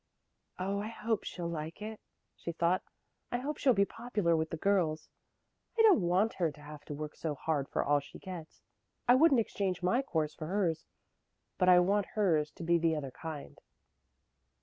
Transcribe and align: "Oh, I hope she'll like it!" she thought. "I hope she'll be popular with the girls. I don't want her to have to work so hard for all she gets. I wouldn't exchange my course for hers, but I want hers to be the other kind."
"Oh, 0.57 0.81
I 0.81 0.87
hope 0.87 1.23
she'll 1.25 1.47
like 1.47 1.79
it!" 1.79 1.99
she 2.35 2.53
thought. 2.53 2.81
"I 3.31 3.37
hope 3.37 3.57
she'll 3.59 3.71
be 3.75 3.85
popular 3.85 4.35
with 4.35 4.49
the 4.49 4.57
girls. 4.57 5.09
I 5.77 5.83
don't 5.83 6.01
want 6.01 6.33
her 6.41 6.51
to 6.53 6.59
have 6.61 6.83
to 6.85 6.95
work 6.95 7.15
so 7.15 7.35
hard 7.35 7.69
for 7.69 7.83
all 7.83 7.99
she 7.99 8.17
gets. 8.17 8.63
I 9.07 9.13
wouldn't 9.13 9.39
exchange 9.41 9.83
my 9.83 10.01
course 10.01 10.33
for 10.33 10.47
hers, 10.47 10.87
but 11.59 11.69
I 11.69 11.79
want 11.81 12.07
hers 12.17 12.49
to 12.53 12.63
be 12.63 12.79
the 12.79 12.95
other 12.95 13.11
kind." 13.11 13.61